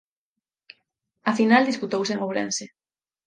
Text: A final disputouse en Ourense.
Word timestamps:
A 1.29 1.31
final 1.39 1.63
disputouse 1.69 2.11
en 2.13 2.19
Ourense. 2.25 2.65